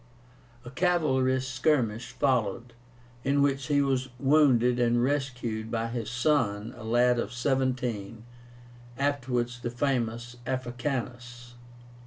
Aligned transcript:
A 0.65 0.71
cavalry 0.71 1.39
skirmish 1.41 2.13
followed, 2.13 2.73
in 3.23 3.43
which 3.43 3.67
he 3.67 3.83
was 3.83 4.09
wounded 4.19 4.79
and 4.79 5.03
rescued 5.03 5.69
by 5.69 5.89
his 5.89 6.09
son, 6.09 6.73
a 6.75 6.83
lad 6.83 7.19
of 7.19 7.31
seventeen, 7.31 8.23
afterwards 8.97 9.59
the 9.59 9.69
famous 9.69 10.37
Africanus. 10.47 11.53